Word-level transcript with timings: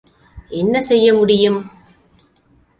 என்ன 0.51 0.81
செய்ய 0.81 1.13
முடியும்? 1.13 1.59